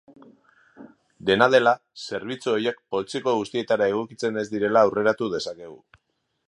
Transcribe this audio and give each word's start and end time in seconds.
Dena 1.29 1.47
dela, 1.55 1.73
zerbitzu 2.05 2.53
horiek 2.55 2.81
poltsiko 2.95 3.35
guztietara 3.43 3.93
egokitzen 3.95 4.45
ez 4.45 4.47
direla 4.57 4.87
aurreratu 4.89 5.31
dezakegu. 5.37 5.81